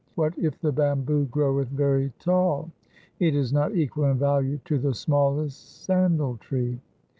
What 0.15 0.33
if 0.39 0.59
the 0.59 0.71
bamboo 0.71 1.25
groweth 1.27 1.67
very 1.67 2.11
tall? 2.17 2.71
It 3.19 3.35
is 3.35 3.53
not 3.53 3.75
equal 3.75 4.05
in 4.05 4.17
value 4.17 4.57
to 4.65 4.79
the 4.79 4.95
smallest 4.95 5.83
sandal 5.83 6.37
tree.' 6.37 6.79